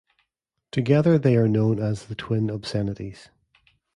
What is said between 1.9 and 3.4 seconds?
the "Twin Obscenities".